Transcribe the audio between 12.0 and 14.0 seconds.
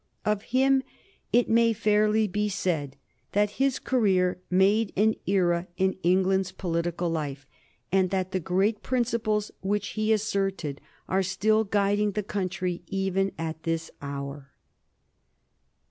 the country even at this